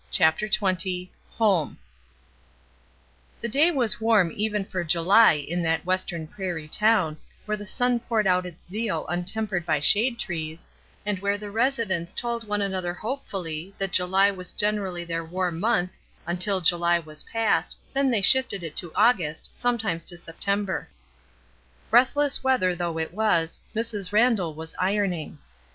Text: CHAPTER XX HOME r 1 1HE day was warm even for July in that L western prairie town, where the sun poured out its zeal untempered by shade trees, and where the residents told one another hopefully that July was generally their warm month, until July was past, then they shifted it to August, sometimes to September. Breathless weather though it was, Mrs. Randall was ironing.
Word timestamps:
CHAPTER 0.09 0.47
XX 0.47 1.09
HOME 1.33 1.67
r 1.77 1.77
1 1.77 1.77
1HE 3.43 3.51
day 3.51 3.69
was 3.69 4.01
warm 4.01 4.31
even 4.35 4.65
for 4.65 4.83
July 4.83 5.33
in 5.33 5.61
that 5.61 5.81
L 5.81 5.85
western 5.85 6.25
prairie 6.25 6.67
town, 6.67 7.17
where 7.45 7.55
the 7.55 7.67
sun 7.67 7.99
poured 7.99 8.25
out 8.25 8.43
its 8.43 8.67
zeal 8.67 9.05
untempered 9.09 9.63
by 9.63 9.79
shade 9.79 10.17
trees, 10.17 10.67
and 11.05 11.19
where 11.19 11.37
the 11.37 11.51
residents 11.51 12.13
told 12.13 12.47
one 12.47 12.63
another 12.63 12.95
hopefully 12.95 13.75
that 13.77 13.91
July 13.91 14.31
was 14.31 14.51
generally 14.51 15.03
their 15.05 15.23
warm 15.23 15.59
month, 15.59 15.91
until 16.25 16.61
July 16.61 16.97
was 16.97 17.21
past, 17.25 17.77
then 17.93 18.09
they 18.09 18.23
shifted 18.23 18.63
it 18.63 18.75
to 18.77 18.91
August, 18.95 19.51
sometimes 19.53 20.03
to 20.05 20.17
September. 20.17 20.89
Breathless 21.91 22.43
weather 22.43 22.73
though 22.75 22.97
it 22.97 23.13
was, 23.13 23.59
Mrs. 23.75 24.11
Randall 24.11 24.55
was 24.55 24.73
ironing. 24.79 25.37